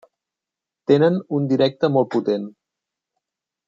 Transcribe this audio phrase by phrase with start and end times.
[0.93, 2.53] Tenen un directe molt potent.